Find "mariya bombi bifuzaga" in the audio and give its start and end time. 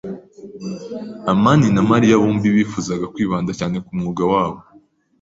1.91-3.05